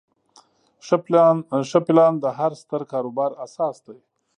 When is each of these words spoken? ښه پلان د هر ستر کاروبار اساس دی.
ښه 1.67 1.79
پلان 1.85 2.13
د 2.19 2.25
هر 2.37 2.51
ستر 2.61 2.81
کاروبار 2.91 3.31
اساس 3.45 3.75
دی. 3.85 3.99